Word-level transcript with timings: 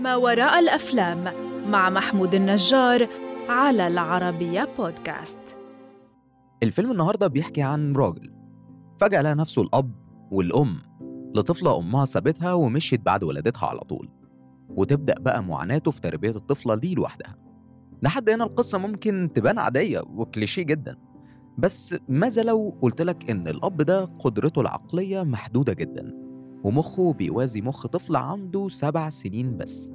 ما 0.00 0.16
وراء 0.16 0.58
الأفلام 0.58 1.24
مع 1.70 1.90
محمود 1.90 2.34
النجار 2.34 3.08
على 3.48 3.86
العربية 3.86 4.68
بودكاست. 4.78 5.40
الفيلم 6.62 6.90
النهارده 6.92 7.26
بيحكي 7.26 7.62
عن 7.62 7.92
راجل 7.92 8.32
فجأة 9.00 9.22
لقى 9.22 9.34
نفسه 9.34 9.62
الأب 9.62 9.92
والأم 10.30 10.76
لطفلة 11.34 11.78
أمها 11.78 12.04
سابتها 12.04 12.52
ومشيت 12.52 13.00
بعد 13.00 13.24
ولادتها 13.24 13.66
على 13.66 13.80
طول 13.80 14.08
وتبدأ 14.68 15.14
بقى 15.18 15.42
معاناته 15.42 15.90
في 15.90 16.00
تربية 16.00 16.30
الطفلة 16.30 16.74
دي 16.74 16.94
لوحدها. 16.94 17.36
لحد 18.02 18.30
هنا 18.30 18.44
القصة 18.44 18.78
ممكن 18.78 19.30
تبان 19.34 19.58
عادية 19.58 20.00
وكليشيه 20.00 20.62
جدا 20.62 20.96
بس 21.58 21.96
ماذا 22.08 22.42
لو 22.42 22.78
قلت 22.82 23.02
لك 23.02 23.30
إن 23.30 23.48
الأب 23.48 23.82
ده 23.82 24.04
قدرته 24.04 24.60
العقلية 24.60 25.22
محدودة 25.22 25.72
جدا؟ 25.72 26.19
ومخه 26.64 27.12
بيوازي 27.12 27.60
مخ 27.60 27.86
طفل 27.86 28.16
عنده 28.16 28.68
سبع 28.68 29.08
سنين 29.08 29.56
بس. 29.56 29.90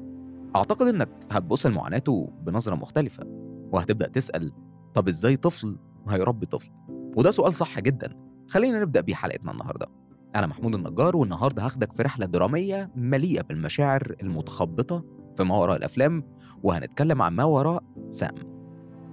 أعتقد 0.55 0.87
إنك 0.87 1.09
هتبص 1.31 1.65
لمعاناته 1.65 2.29
بنظرة 2.41 2.75
مختلفة 2.75 3.23
وهتبدأ 3.71 4.07
تسأل 4.07 4.51
طب 4.93 5.07
إزاي 5.07 5.37
طفل 5.37 5.77
هيربي 6.09 6.45
طفل؟ 6.45 6.69
وده 7.17 7.31
سؤال 7.31 7.55
صح 7.55 7.79
جدا. 7.79 8.13
خلينا 8.49 8.81
نبدأ 8.81 9.01
بيه 9.01 9.15
حلقتنا 9.15 9.51
النهاردة. 9.51 9.87
أنا 10.35 10.47
محمود 10.47 10.75
النجار 10.75 11.17
والنهاردة 11.17 11.65
هاخدك 11.65 11.93
في 11.93 12.03
رحلة 12.03 12.25
درامية 12.25 12.91
مليئة 12.95 13.41
بالمشاعر 13.41 14.15
المتخبطة 14.21 15.03
في 15.37 15.43
ما 15.43 15.55
وراء 15.57 15.77
الأفلام 15.77 16.23
وهنتكلم 16.63 17.21
عن 17.21 17.33
ما 17.35 17.43
وراء 17.43 17.83
سام. 18.11 18.35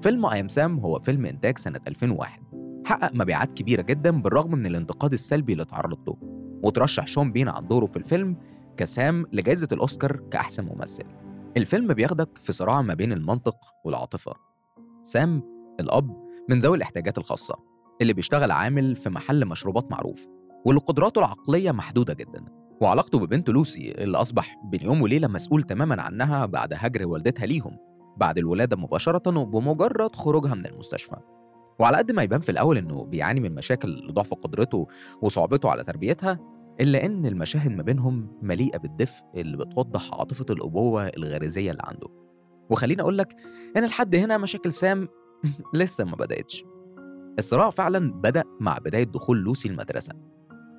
فيلم 0.02 0.26
أيام 0.26 0.48
سام 0.48 0.78
هو 0.78 0.98
فيلم 0.98 1.26
إنتاج 1.26 1.58
سنة 1.58 1.80
2001 1.88 2.42
حقق 2.86 3.10
مبيعات 3.14 3.52
كبيرة 3.52 3.82
جدا 3.82 4.22
بالرغم 4.22 4.50
من 4.50 4.66
الانتقاد 4.66 5.12
السلبي 5.12 5.52
اللي 5.52 5.64
تعرض 5.64 5.98
له. 6.08 6.31
وترشح 6.62 7.06
شون 7.06 7.32
بين 7.32 7.48
عن 7.48 7.68
دوره 7.68 7.86
في 7.86 7.96
الفيلم 7.96 8.36
كسام 8.76 9.26
لجائزة 9.32 9.68
الأوسكار 9.72 10.16
كأحسن 10.30 10.64
ممثل. 10.64 11.04
الفيلم 11.56 11.94
بياخدك 11.94 12.38
في 12.38 12.52
صراع 12.52 12.82
ما 12.82 12.94
بين 12.94 13.12
المنطق 13.12 13.56
والعاطفة. 13.84 14.34
سام 15.02 15.42
الأب 15.80 16.22
من 16.48 16.60
ذوي 16.60 16.76
الاحتياجات 16.76 17.18
الخاصة 17.18 17.54
اللي 18.00 18.12
بيشتغل 18.12 18.50
عامل 18.50 18.96
في 18.96 19.10
محل 19.10 19.44
مشروبات 19.44 19.90
معروف 19.90 20.26
واللي 20.66 20.80
قدراته 20.80 21.18
العقلية 21.18 21.70
محدودة 21.70 22.14
جدا 22.14 22.44
وعلاقته 22.80 23.18
ببنته 23.18 23.52
لوسي 23.52 23.92
اللي 23.92 24.18
أصبح 24.18 24.56
بين 24.64 24.82
يوم 24.82 25.02
وليلة 25.02 25.28
مسؤول 25.28 25.62
تماما 25.62 26.02
عنها 26.02 26.46
بعد 26.46 26.74
هجر 26.76 27.06
والدتها 27.06 27.46
ليهم 27.46 27.76
بعد 28.16 28.38
الولادة 28.38 28.76
مباشرة 28.76 29.38
وبمجرد 29.38 30.16
خروجها 30.16 30.54
من 30.54 30.66
المستشفى. 30.66 31.16
وعلى 31.78 31.96
قد 31.96 32.12
ما 32.12 32.22
يبان 32.22 32.40
في 32.40 32.52
الأول 32.52 32.78
إنه 32.78 33.04
بيعاني 33.04 33.40
من 33.40 33.54
مشاكل 33.54 34.06
لضعف 34.08 34.34
قدرته 34.34 34.86
وصعوبته 35.22 35.70
على 35.70 35.84
تربيتها 35.84 36.38
إلا 36.80 37.06
إن 37.06 37.26
المشاهد 37.26 37.70
ما 37.70 37.82
بينهم 37.82 38.38
مليئة 38.42 38.78
بالدفء 38.78 39.24
اللي 39.34 39.56
بتوضح 39.56 40.14
عاطفة 40.14 40.46
الأبوة 40.50 41.06
الغريزية 41.06 41.70
اللي 41.70 41.82
عنده. 41.84 42.08
وخليني 42.70 43.02
أقول 43.02 43.18
لك 43.18 43.36
إن 43.76 43.84
لحد 43.84 44.14
هنا 44.14 44.38
مشاكل 44.38 44.72
سام 44.72 45.08
لسه 45.74 46.04
ما 46.04 46.16
بدأتش. 46.16 46.64
الصراع 47.38 47.70
فعلا 47.70 48.12
بدأ 48.12 48.44
مع 48.60 48.78
بداية 48.78 49.04
دخول 49.04 49.38
لوسي 49.38 49.68
المدرسة 49.68 50.14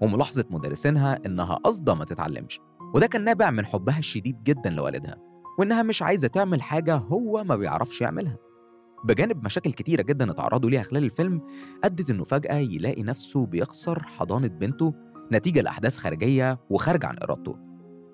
وملاحظة 0.02 0.45
مدرسينها 0.49 1.19
إنها 1.25 1.55
قصدة 1.55 1.94
ما 1.94 2.05
تتعلمش 2.05 2.59
وده 2.95 3.08
كان 3.08 3.23
نابع 3.23 3.52
من 3.52 3.66
حبها 3.66 3.99
الشديد 3.99 4.44
جدا 4.44 4.69
لوالدها 4.69 5.17
وإنها 5.59 5.83
مش 5.83 6.02
عايزة 6.02 6.27
تعمل 6.27 6.61
حاجة 6.61 6.95
هو 6.95 7.44
ما 7.44 7.55
بيعرفش 7.55 8.02
يعملها. 8.02 8.38
بجانب 9.03 9.45
مشاكل 9.45 9.71
كتيرة 9.71 10.01
جدا 10.01 10.31
اتعرضوا 10.31 10.69
ليها 10.69 10.83
خلال 10.83 11.03
الفيلم 11.03 11.41
أدت 11.83 12.09
إنه 12.09 12.23
فجأة 12.23 12.55
يلاقي 12.55 13.03
نفسه 13.03 13.45
بيخسر 13.45 14.03
حضانة 14.03 14.47
بنته 14.47 14.93
نتيجة 15.31 15.61
لأحداث 15.61 15.97
خارجية 15.97 16.59
وخارجة 16.69 17.07
عن 17.07 17.17
إرادته 17.23 17.55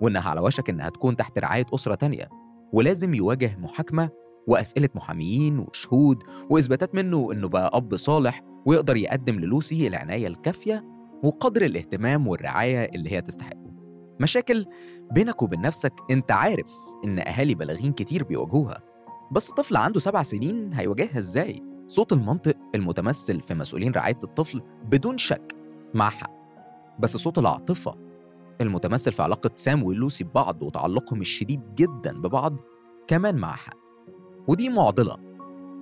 وإنها 0.02 0.30
على 0.30 0.42
وشك 0.42 0.70
إنها 0.70 0.90
تكون 0.90 1.16
تحت 1.16 1.40
رعاية 1.40 1.66
أسرة 1.74 1.96
تانية 1.96 2.30
ولازم 2.74 3.14
يواجه 3.14 3.58
محاكمة 3.58 4.10
وأسئلة 4.48 4.90
محاميين 4.96 5.60
وشهود 5.60 6.24
وإثباتات 6.50 6.96
منه 6.96 7.32
إنه 7.32 7.48
بقى 7.48 7.72
أب 7.74 7.96
صالح 7.96 8.42
ويقدر 8.66 8.96
يقدم 8.98 9.40
للوسي 9.40 9.88
العناية 9.88 10.28
الكافية 10.28 10.86
وقدر 11.24 11.66
الاهتمام 11.66 12.28
والرعاية 12.28 12.86
اللي 12.96 13.12
هي 13.12 13.22
تستحقه. 13.22 13.70
مشاكل 14.22 14.66
بينك 15.12 15.42
وبين 15.42 15.62
نفسك 15.62 15.94
أنت 16.12 16.32
عارف 16.32 16.74
إن 17.06 17.20
أهالي 17.20 17.56
بالغين 17.56 17.92
كتير 17.94 18.24
بيواجهوها. 18.24 18.82
بس 19.32 19.52
طفل 19.52 19.78
عنده 19.78 20.00
سبع 20.00 20.24
سنين 20.24 20.74
هيواجهها 20.74 21.18
إزاي؟ 21.18 21.64
صوت 21.88 22.14
المنطق 22.14 22.58
المتمثل 22.76 23.42
في 23.42 23.54
مسؤولين 23.54 23.92
رعاية 23.92 24.20
الطفل 24.24 24.62
بدون 24.86 25.18
شك 25.18 25.56
مع 25.94 26.10
حق. 26.10 26.32
بس 27.00 27.18
صوت 27.18 27.38
العاطفة 27.38 27.96
المتمثل 28.62 29.12
في 29.12 29.24
علاقة 29.24 29.52
سام 29.56 29.84
ولوسي 29.84 30.24
ببعض 30.24 30.64
وتعلقهم 30.64 31.22
الشديد 31.22 31.76
جدا 31.76 32.22
ببعض 32.22 32.56
كمان 33.08 33.36
مع 33.36 33.56
حق. 33.56 33.78
ودي 34.48 34.70
معضلة 34.70 35.18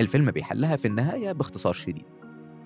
الفيلم 0.02 0.32
بيحلها 0.32 0.76
في 0.76 0.88
النهاية 0.88 1.32
باختصار 1.32 1.74
شديد. 1.74 2.06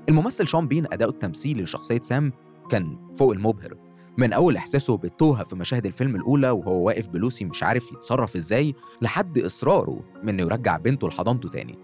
الممثل 0.09 0.47
شون 0.47 0.67
بين 0.67 0.85
أداؤه 0.93 1.11
التمثيلي 1.11 1.63
لشخصية 1.63 2.01
سام 2.01 2.33
كان 2.69 3.09
فوق 3.17 3.31
المبهر. 3.31 3.90
من 4.17 4.33
أول 4.33 4.55
إحساسه 4.57 4.97
بالتوهة 4.97 5.43
في 5.43 5.55
مشاهد 5.55 5.85
الفيلم 5.85 6.15
الأولى 6.15 6.49
وهو 6.49 6.87
واقف 6.87 7.07
بلوسي 7.07 7.45
مش 7.45 7.63
عارف 7.63 7.91
يتصرف 7.91 8.35
إزاي 8.35 8.75
لحد 9.01 9.39
إصراره 9.39 10.03
من 10.23 10.39
يرجع 10.39 10.77
بنته 10.77 11.07
لحضانته 11.07 11.49
تاني. 11.49 11.79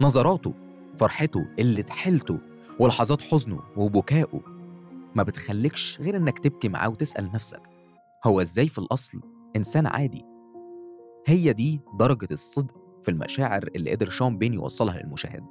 نظراته 0.00 0.54
فرحته 0.98 1.46
قلة 1.58 1.84
حيلته 1.90 2.38
ولحظات 2.78 3.22
حزنه 3.22 3.60
وبكائه 3.76 4.40
ما 5.14 5.22
بتخليكش 5.22 6.00
غير 6.00 6.16
إنك 6.16 6.38
تبكي 6.38 6.68
معاه 6.68 6.88
وتسأل 6.88 7.32
نفسك 7.34 7.62
هو 8.24 8.40
إزاي 8.40 8.68
في 8.68 8.78
الأصل 8.78 9.20
إنسان 9.56 9.86
عادي؟ 9.86 10.24
هي 11.26 11.52
دي 11.52 11.80
درجة 11.98 12.28
الصدق 12.30 12.74
في 13.02 13.10
المشاعر 13.10 13.68
اللي 13.76 13.90
قدر 13.90 14.10
شون 14.10 14.38
بين 14.38 14.54
يوصلها 14.54 14.98
للمشاهد. 15.02 15.44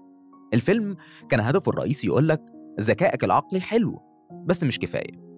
الفيلم 0.53 0.95
كان 1.29 1.39
هدفه 1.39 1.69
الرئيسي 1.69 2.07
يقولك 2.07 2.41
ذكائك 2.81 3.23
العقلي 3.23 3.61
حلو 3.61 4.01
بس 4.45 4.63
مش 4.63 4.79
كفاية. 4.79 5.28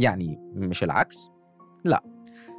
يعني 0.00 0.38
مش 0.54 0.84
العكس. 0.84 1.30
لا 1.84 2.04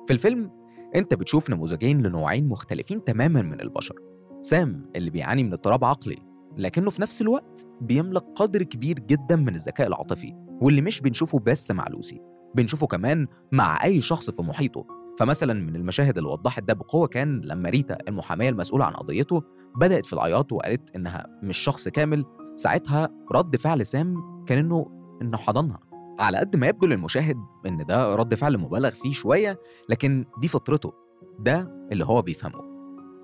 في 0.08 0.14
الفيلم 0.14 0.52
أنت 0.96 1.14
بتشوف 1.14 1.50
نموذجين 1.50 2.02
لنوعين 2.02 2.48
مختلفين 2.48 3.04
تماما 3.04 3.42
من 3.42 3.62
البشر. 3.62 3.96
سام 4.42 4.86
اللي 4.96 5.10
بيعاني 5.10 5.44
من 5.44 5.54
اضطراب 5.54 5.86
عقلي 5.86 6.18
لكنه 6.58 6.90
في 6.90 7.02
نفس 7.02 7.22
الوقت 7.22 7.68
بيملك 7.82 8.24
قدر 8.36 8.64
كبير 8.64 9.00
جدا 9.00 9.36
من 9.36 9.56
الذكاء 9.56 9.88
العاطفي 9.88 10.34
واللي 10.62 10.82
مش 10.82 11.02
بنشوفه 11.02 11.40
بس 11.40 11.72
مع 11.72 11.88
لوسي 11.88 12.22
بنشوفه 12.56 12.88
كمان 12.88 13.28
مع 13.52 13.84
أي 13.84 14.02
شخص 14.02 14.30
في 14.30 14.42
محيطه. 14.42 14.86
فمثلا 15.20 15.54
من 15.54 15.76
المشاهد 15.76 16.18
اللي 16.18 16.30
وضحت 16.30 16.64
ده 16.64 16.74
بقوة 16.74 17.08
كان 17.08 17.42
لما 17.42 17.70
ريتا 17.70 17.98
المحامية 18.08 18.50
المسؤولة 18.50 18.86
عن 18.86 18.94
قضيته 18.94 19.44
بدأت 19.76 20.06
في 20.06 20.14
العياط 20.14 20.52
وقالت 20.52 20.96
إنها 20.96 21.26
مش 21.44 21.58
شخص 21.58 21.88
كامل 21.88 22.26
ساعتها 22.56 23.10
رد 23.32 23.56
فعل 23.56 23.86
سام 23.86 24.16
كان 24.46 24.58
إنه 24.58 24.86
إنه 25.22 25.38
حضنها. 25.38 25.80
على 26.22 26.38
قد 26.38 26.56
ما 26.56 26.68
يبدو 26.68 26.88
للمشاهد 26.88 27.38
إن 27.68 27.86
ده 27.86 28.16
رد 28.16 28.36
فعل 28.36 28.58
مبالغ 28.58 28.90
فيه 28.90 29.14
شوية 29.14 29.60
لكن 29.90 30.26
دي 30.38 30.48
فطرته 30.48 30.94
ده 31.40 31.88
اللي 31.92 32.06
هو 32.06 32.22
بيفهمه. 32.22 32.72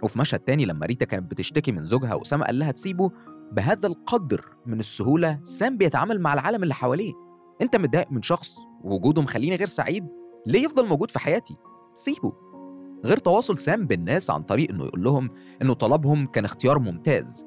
وفي 0.04 0.20
مشهد 0.20 0.40
تاني 0.40 0.66
لما 0.66 0.86
ريتا 0.86 1.06
كانت 1.06 1.32
بتشتكي 1.32 1.72
من 1.72 1.84
زوجها 1.84 2.16
وسام 2.16 2.44
قال 2.44 2.60
لها 2.60 2.72
تسيبه 2.72 3.12
بهذا 3.52 3.88
القدر 3.88 4.46
من 4.66 4.80
السهولة 4.80 5.40
سام 5.44 5.78
بيتعامل 5.78 6.22
مع 6.22 6.34
العالم 6.34 6.64
اللي 6.64 6.74
حواليه. 6.74 7.14
أنت 7.62 7.76
متضايق 7.76 8.12
من 8.12 8.22
شخص 8.22 8.58
وجوده 8.84 9.22
مخليني 9.22 9.56
غير 9.56 9.68
سعيد 9.68 10.08
ليه 10.48 10.64
يفضل 10.64 10.88
موجود 10.88 11.12
في 11.12 11.20
حياتي؟ 11.20 11.56
سيبه. 11.94 12.34
غير 13.06 13.18
تواصل 13.18 13.58
سام 13.58 13.88
بالناس 13.88 14.30
عن 14.32 14.44
طريق 14.44 14.72
إنه 14.72 14.86
يقول 14.86 15.04
لهم 15.04 15.30
إنه 15.62 15.74
طلبهم 15.74 16.28
كان 16.28 16.46
اختيار 16.46 16.80
ممتاز. 16.80 17.46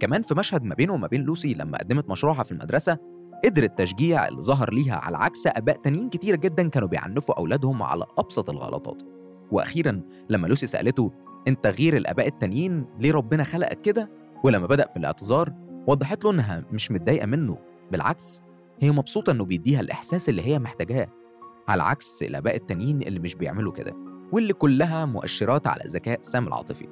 كمان 0.00 0.22
في 0.22 0.34
مشهد 0.34 0.62
ما 0.62 0.74
بينه 0.74 0.92
وما 0.92 1.06
بين 1.06 1.22
لوسي 1.22 1.54
لما 1.54 1.78
قدمت 1.78 2.10
مشروعها 2.10 2.42
في 2.42 2.52
المدرسة 2.52 2.98
قدر 3.44 3.62
التشجيع 3.62 4.28
اللي 4.28 4.42
ظهر 4.42 4.74
ليها 4.74 4.96
على 4.96 5.16
عكس 5.16 5.46
آباء 5.46 5.76
تانيين 5.76 6.08
كتير 6.08 6.36
جدا 6.36 6.68
كانوا 6.68 6.88
بيعنفوا 6.88 7.38
أولادهم 7.38 7.82
على 7.82 8.04
أبسط 8.18 8.50
الغلطات. 8.50 9.02
وأخيرا 9.50 10.02
لما 10.28 10.46
لوسي 10.46 10.66
سألته 10.66 11.12
أنت 11.48 11.66
غير 11.66 11.96
الآباء 11.96 12.26
التانيين؟ 12.26 12.86
ليه 13.00 13.12
ربنا 13.12 13.44
خلقك 13.44 13.80
كده؟ 13.80 14.10
ولما 14.44 14.66
بدأ 14.66 14.86
في 14.86 14.96
الاعتذار 14.96 15.52
وضحت 15.86 16.24
له 16.24 16.30
إنها 16.30 16.64
مش 16.72 16.90
متضايقة 16.90 17.26
منه. 17.26 17.58
بالعكس 17.92 18.42
هي 18.80 18.90
مبسوطة 18.90 19.30
إنه 19.30 19.44
بيديها 19.44 19.80
الإحساس 19.80 20.28
اللي 20.28 20.42
هي 20.42 20.58
محتاجاه. 20.58 21.08
على 21.68 21.82
عكس 21.82 22.22
الآباء 22.22 22.56
التانيين 22.56 23.02
اللي 23.02 23.20
مش 23.20 23.34
بيعملوا 23.34 23.72
كده 23.72 23.96
واللي 24.32 24.52
كلها 24.52 25.04
مؤشرات 25.04 25.66
على 25.66 25.82
ذكاء 25.86 26.18
سام 26.22 26.48
العاطفي. 26.48 26.88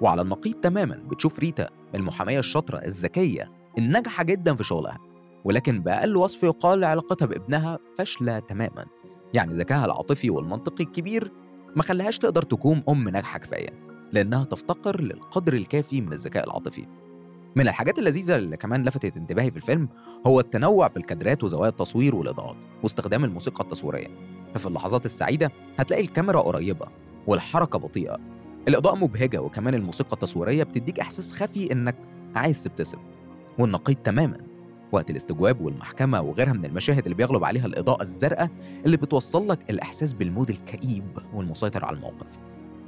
وعلى 0.00 0.22
النقيض 0.22 0.54
تماما 0.54 1.02
بتشوف 1.10 1.38
ريتا 1.38 1.68
المحامية 1.94 2.38
الشاطرة 2.38 2.78
الذكية 2.78 3.52
الناجحة 3.78 4.24
جدا 4.24 4.54
في 4.54 4.64
شغلها. 4.64 4.98
ولكن 5.44 5.80
بأقل 5.80 6.16
وصف 6.16 6.42
يقال 6.42 6.84
علاقتها 6.84 7.26
بابنها 7.26 7.78
فاشلة 7.98 8.38
تماما. 8.38 8.86
يعني 9.34 9.54
ذكائها 9.54 9.84
العاطفي 9.84 10.30
والمنطقي 10.30 10.84
الكبير 10.84 11.32
ما 11.76 11.82
خلاهاش 11.82 12.18
تقدر 12.18 12.42
تكون 12.42 12.82
أم 12.88 13.08
ناجحة 13.08 13.38
كفاية 13.38 13.70
لأنها 14.12 14.44
تفتقر 14.44 15.00
للقدر 15.00 15.54
الكافي 15.54 16.00
من 16.00 16.12
الذكاء 16.12 16.44
العاطفي. 16.44 16.86
من 17.56 17.68
الحاجات 17.68 17.98
اللذيذة 17.98 18.36
اللي 18.36 18.56
كمان 18.56 18.84
لفتت 18.84 19.16
انتباهي 19.16 19.50
في 19.50 19.56
الفيلم 19.56 19.88
هو 20.26 20.40
التنوع 20.40 20.88
في 20.88 20.96
الكادرات 20.96 21.44
وزوايا 21.44 21.70
التصوير 21.70 22.16
والإضاءات 22.16 22.56
واستخدام 22.82 23.24
الموسيقى 23.24 23.64
التصويرية. 23.64 24.08
ففي 24.54 24.66
اللحظات 24.66 25.06
السعيدة 25.06 25.52
هتلاقي 25.78 26.02
الكاميرا 26.02 26.40
قريبة 26.40 26.86
والحركة 27.26 27.78
بطيئة. 27.78 28.18
الإضاءة 28.68 28.94
مبهجة 28.94 29.42
وكمان 29.42 29.74
الموسيقى 29.74 30.12
التصويرية 30.12 30.62
بتديك 30.62 31.00
إحساس 31.00 31.32
خفي 31.32 31.72
إنك 31.72 31.96
عايز 32.34 32.64
تبتسم 32.64 32.98
والنقيض 33.58 33.96
تماما. 33.96 34.38
وقت 34.96 35.10
الاستجواب 35.10 35.60
والمحكمة 35.60 36.20
وغيرها 36.20 36.52
من 36.52 36.64
المشاهد 36.64 37.02
اللي 37.02 37.14
بيغلب 37.14 37.44
عليها 37.44 37.66
الإضاءة 37.66 38.02
الزرقاء 38.02 38.50
اللي 38.86 38.96
بتوصل 38.96 39.48
لك 39.48 39.70
الإحساس 39.70 40.12
بالمود 40.12 40.50
الكئيب 40.50 41.04
والمسيطر 41.34 41.84
على 41.84 41.96
الموقف. 41.96 42.38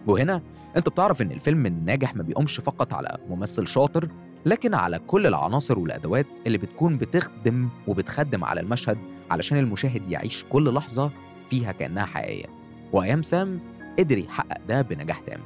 وهنا 0.07 0.43
أنت 0.77 0.89
بتعرف 0.89 1.23
إن 1.23 1.33
الفيلم 1.33 1.67
الناجح 1.67 2.17
ما 2.17 2.23
بيقومش 2.23 2.61
فقط 2.61 2.93
على 2.95 3.19
ممثل 3.31 3.67
شاطر 3.67 4.09
لكن 4.47 4.75
على 4.75 4.99
كل 4.99 5.27
العناصر 5.27 5.79
والأدوات 5.79 6.27
اللي 6.47 6.59
بتكون 6.59 6.99
بتخدم 6.99 7.69
وبتخدم 7.87 8.45
على 8.45 8.61
المشهد 8.61 8.99
علشان 9.31 9.59
المشاهد 9.59 10.11
يعيش 10.11 10.45
كل 10.51 10.75
لحظة 10.75 11.11
فيها 11.49 11.73
كأنها 11.73 12.05
حقيقية. 12.05 12.47
وأيام 12.93 13.23
سام 13.23 13.61
قدر 13.99 14.19
يحقق 14.19 14.59
ده 14.69 14.83
بنجاح 14.83 15.19
تام. 15.19 15.41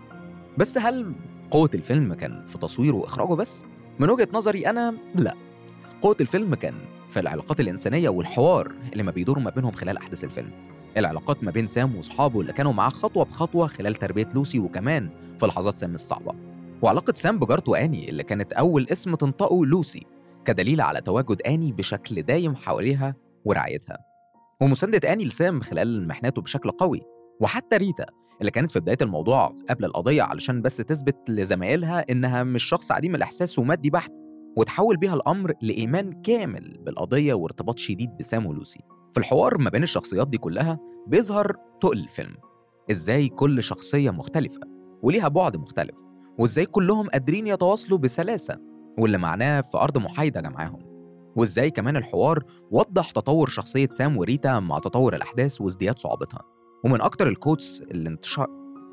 بس 0.59 0.79
هل 0.79 1.12
قوة 1.50 1.70
الفيلم 1.75 2.14
كان 2.14 2.44
في 2.47 2.59
تصويره 2.59 2.97
وإخراجه 2.97 3.35
بس؟ 3.35 3.64
من 3.99 4.11
وجهة 4.11 4.29
نظري 4.32 4.67
أنا 4.67 4.94
لا. 5.14 5.35
قوة 6.02 6.16
الفيلم 6.20 6.54
كان 6.54 6.75
في 7.08 7.20
العلاقات 7.20 7.60
الإنسانية 7.60 8.08
والحوار 8.08 8.72
اللي 8.93 9.02
ما 9.02 9.10
بيدور 9.10 9.38
ما 9.38 9.50
بينهم 9.50 9.72
خلال 9.72 9.96
أحداث 9.96 10.25
الفيلم. 10.25 10.50
العلاقات 10.96 11.44
ما 11.44 11.50
بين 11.50 11.66
سام 11.66 11.96
وصحابه 11.96 12.40
اللي 12.40 12.52
كانوا 12.52 12.72
معاه 12.72 12.90
خطوة 12.90 13.25
بخطوة 13.25 13.66
خلال 13.66 13.94
تربية 13.94 14.28
لوسي 14.34 14.58
وكمان 14.58 15.08
في 15.40 15.46
لحظات 15.46 15.76
سام 15.76 15.94
الصعبة. 15.94 16.34
وعلاقة 16.82 17.12
سام 17.16 17.38
بجارته 17.38 17.84
آني 17.84 18.10
اللي 18.10 18.22
كانت 18.22 18.52
أول 18.52 18.87
اسم 18.93 19.14
تنطقه 19.14 19.66
لوسي 19.66 20.06
كدليل 20.44 20.81
على 20.81 21.00
تواجد 21.00 21.43
آني 21.43 21.72
بشكل 21.72 22.22
دايم 22.22 22.54
حواليها 22.54 23.14
ورعايتها. 23.44 23.99
ومساندة 24.60 25.12
آني 25.12 25.25
لسام 25.25 25.60
خلال 25.60 26.08
محناته 26.08 26.43
بشكل 26.43 26.70
قوي. 26.70 27.00
وحتى 27.40 27.76
ريتا 27.76 28.06
اللي 28.40 28.50
كانت 28.50 28.70
في 28.72 28.81
بداية 28.81 28.99
الموضوع 29.02 29.56
قبل 29.70 29.84
القضية 29.84 30.22
علشان 30.22 30.62
بس 30.62 30.76
تثبت 30.76 31.16
لزمايلها 31.28 32.04
إنها 32.10 32.43
مش 32.43 32.64
شخص 32.64 32.93
عديم 32.93 33.14
الإحساس 33.14 33.58
ومادي 33.58 33.90
بحت. 33.90 34.22
وتحول 34.56 34.96
بيها 34.96 35.14
الأمر 35.14 35.52
لإيمان 35.62 36.22
كامل 36.22 36.78
بالقضية 36.81 37.34
وارتباط 37.34 37.78
شديد 37.78 38.10
بسام 38.20 38.46
ولوسي. 38.46 38.81
في 39.12 39.20
الحوار 39.20 39.58
ما 39.58 39.70
بين 39.70 39.82
الشخصيات 39.82 40.28
دي 40.28 40.38
كلها 40.38 40.78
بيظهر 41.06 41.56
تقل 41.81 41.99
الفيلم. 41.99 42.37
إزاي 42.90 43.28
كل 43.28 43.62
شخصية 43.62 44.10
مختلفة 44.10 44.60
وليها 45.02 45.28
بعد 45.28 45.56
مختلف 45.56 45.96
وإزاي 46.38 46.66
كلهم 46.66 47.08
قادرين 47.08 47.46
يتواصلوا 47.46 47.99
بسلاسة 47.99 48.58
واللي 48.99 49.19
معناه 49.19 49.60
في 49.60 49.78
أرض 49.78 49.99
محايدة 49.99 50.40
جمعاهم 50.40 50.78
وإزاي 51.37 51.70
كمان 51.70 51.96
الحوار 51.96 52.44
وضح 52.70 53.10
تطور 53.10 53.49
شخصية 53.49 53.88
سام 53.88 54.16
وريتا 54.16 54.60
مع 54.60 54.78
تطور 54.78 55.14
الأحداث 55.16 55.60
وازدياد 55.60 55.99
صعوبتها. 55.99 56.43
ومن 56.84 57.00
أكتر 57.00 57.28
ال 57.29 57.36
quotes 57.36 57.82
اللي 57.82 58.08
انتشر 58.08 58.46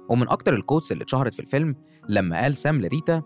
ومن 0.09 0.29
أكتر 0.29 0.53
الكوتس 0.53 0.91
اللي 0.91 1.03
اتشهرت 1.03 1.33
في 1.33 1.39
الفيلم 1.39 1.75
لما 2.09 2.41
قال 2.41 2.57
سام 2.57 2.81
لريتا 2.81 3.23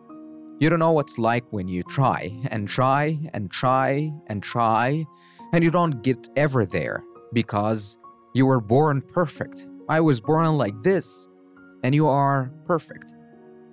You 0.64 0.70
don't 0.70 0.80
know 0.80 0.98
what's 1.00 1.18
like 1.18 1.46
when 1.52 1.68
you 1.68 1.82
try 1.98 2.22
and 2.54 2.62
try 2.78 3.04
and 3.34 3.52
try 3.62 3.90
and 4.30 4.42
try 4.42 5.06
and 5.54 5.62
you 5.62 5.72
don't 5.78 6.02
get 6.02 6.22
ever 6.38 6.66
there 6.66 7.04
because 7.34 7.98
you 8.34 8.46
were 8.46 8.62
born 8.62 9.02
perfect. 9.20 9.68
I 9.90 10.00
was 10.00 10.22
born 10.22 10.58
like 10.64 10.78
this 10.90 11.28
and 11.84 11.94
you 11.94 12.08
are 12.08 12.54
perfect. 12.66 13.14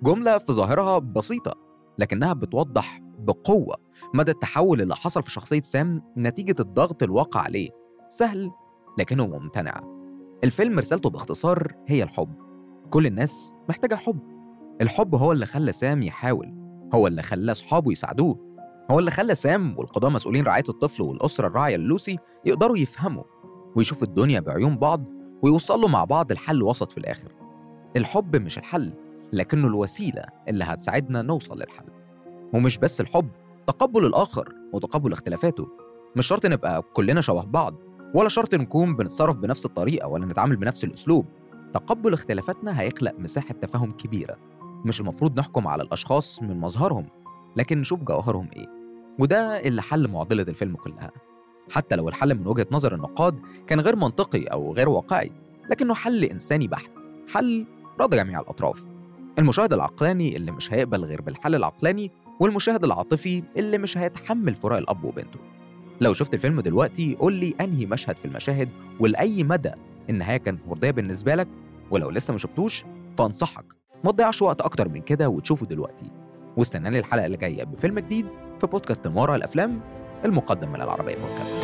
جملة 0.03 0.37
في 0.37 0.53
ظاهرها 0.53 0.99
بسيطة 0.99 1.53
لكنها 1.99 2.33
بتوضح 2.33 2.99
بقوة 3.19 3.75
مدى 4.13 4.31
التحول 4.31 4.81
اللي 4.81 4.95
حصل 4.95 5.23
في 5.23 5.31
شخصية 5.31 5.61
سام 5.61 6.01
نتيجة 6.17 6.55
الضغط 6.59 7.03
الواقع 7.03 7.39
عليه. 7.39 7.69
سهل 8.09 8.51
لكنه 8.99 9.27
ممتنع. 9.27 9.81
الفيلم 10.43 10.79
رسالته 10.79 11.09
باختصار 11.09 11.73
هي 11.87 12.03
الحب. 12.03 12.35
كل 12.89 13.05
الناس 13.05 13.53
محتاجة 13.69 13.95
حب. 13.95 14.19
الحب 14.81 15.15
هو 15.15 15.31
اللي 15.31 15.45
خلى 15.45 15.71
سام 15.71 16.03
يحاول. 16.03 16.60
هو 16.93 17.07
اللي 17.07 17.21
خلى 17.21 17.51
أصحابه 17.51 17.91
يساعدوه. 17.91 18.51
هو 18.91 18.99
اللي 18.99 19.11
خلى 19.11 19.35
سام 19.35 19.75
والقضاة 19.77 20.09
مسؤولين 20.09 20.45
رعاية 20.45 20.63
الطفل 20.69 21.03
والأسرة 21.03 21.47
الراعية 21.47 21.77
للوسي 21.77 22.17
يقدروا 22.45 22.77
يفهموا 22.77 23.23
ويشوفوا 23.75 24.07
الدنيا 24.07 24.39
بعيون 24.39 24.77
بعض 24.77 25.03
ويوصلوا 25.41 25.89
مع 25.89 26.03
بعض 26.03 26.31
الحل 26.31 26.63
وسط 26.63 26.91
في 26.91 26.97
الآخر. 26.97 27.31
الحب 27.97 28.35
مش 28.35 28.57
الحل 28.57 28.93
لكنه 29.33 29.67
الوسيلة 29.67 30.23
اللي 30.47 30.63
هتساعدنا 30.63 31.21
نوصل 31.21 31.57
للحل. 31.59 31.85
ومش 32.53 32.77
بس 32.77 33.01
الحب 33.01 33.29
تقبل 33.67 34.05
الآخر 34.05 34.53
وتقبل 34.73 35.13
اختلافاته. 35.13 35.67
مش 36.15 36.27
شرط 36.27 36.45
نبقى 36.45 36.81
كلنا 36.93 37.21
شبه 37.21 37.43
بعض 37.43 37.75
ولا 38.15 38.29
شرط 38.29 38.55
نكون 38.55 38.95
بنتصرف 38.95 39.35
بنفس 39.37 39.65
الطريقة 39.65 40.07
ولا 40.07 40.25
نتعامل 40.25 40.55
بنفس 40.55 40.83
الأسلوب. 40.83 41.25
تقبل 41.73 42.13
اختلافاتنا 42.13 42.81
هيخلق 42.81 43.13
مساحة 43.19 43.53
تفاهم 43.53 43.91
كبيرة. 43.91 44.37
مش 44.85 45.01
المفروض 45.01 45.39
نحكم 45.39 45.67
على 45.67 45.83
الأشخاص 45.83 46.43
من 46.43 46.59
مظهرهم 46.59 47.05
لكن 47.55 47.81
نشوف 47.81 48.03
جوهرهم 48.03 48.47
إيه. 48.55 48.67
وده 49.19 49.59
اللي 49.59 49.81
حل 49.81 50.07
معضلة 50.07 50.45
الفيلم 50.47 50.75
كلها. 50.75 51.11
حتى 51.71 51.95
لو 51.95 52.09
الحل 52.09 52.35
من 52.35 52.47
وجهة 52.47 52.67
نظر 52.71 52.95
النقاد 52.95 53.39
كان 53.67 53.79
غير 53.79 53.95
منطقي 53.95 54.43
أو 54.43 54.73
غير 54.73 54.89
واقعي 54.89 55.31
لكنه 55.71 55.93
حل 55.93 56.23
إنساني 56.23 56.67
بحت 56.67 56.91
حل 57.33 57.65
راضي 57.99 58.17
جميع 58.17 58.39
الأطراف. 58.39 58.85
المشاهد 59.39 59.73
العقلاني 59.73 60.35
اللي 60.35 60.51
مش 60.51 60.73
هيقبل 60.73 61.05
غير 61.05 61.21
بالحل 61.21 61.55
العقلاني 61.55 62.11
والمشاهد 62.39 62.83
العاطفي 62.83 63.43
اللي 63.57 63.77
مش 63.77 63.97
هيتحمل 63.97 64.55
فراق 64.55 64.77
الأب 64.77 65.03
وبنته. 65.03 65.39
لو 66.01 66.13
شفت 66.13 66.33
الفيلم 66.33 66.61
دلوقتي 66.61 67.15
قول 67.15 67.33
لي 67.33 67.53
أنهي 67.61 67.85
مشهد 67.85 68.17
في 68.17 68.25
المشاهد 68.25 68.69
ولأي 68.99 69.43
مدى 69.43 69.71
النهاية 70.09 70.37
كانت 70.37 70.67
مرضية 70.67 70.91
بالنسبة 70.91 71.35
لك 71.35 71.47
ولو 71.91 72.09
لسه 72.09 72.31
ما 72.31 72.37
شفتوش 72.37 72.85
فأنصحك 73.17 73.80
ما 74.03 74.11
تضيعش 74.11 74.41
وقت 74.41 74.61
أكتر 74.61 74.89
من 74.89 75.01
كده 75.01 75.29
وتشوفه 75.29 75.65
دلوقتي. 75.65 76.05
واستناني 76.57 76.99
الحلقة 76.99 77.25
اللي 77.25 77.37
جاية 77.37 77.63
بفيلم 77.63 77.99
جديد 77.99 78.25
في 78.59 78.67
بودكاست 78.67 79.07
ورا 79.07 79.35
الأفلام 79.35 79.81
المقدم 80.25 80.69
من 80.69 80.81
العربية 80.81 81.15
بودكاست. 81.15 81.55